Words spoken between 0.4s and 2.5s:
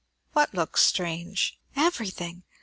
looks strange?" "Everything!